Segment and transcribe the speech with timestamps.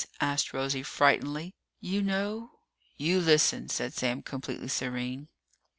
[0.19, 1.53] asked Rosie frightenedly.
[1.79, 2.53] "You know"
[2.97, 5.27] "You listen," said Sam, completely serene.